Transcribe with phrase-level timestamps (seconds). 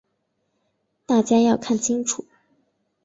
[1.05, 2.25] 大家要看清楚。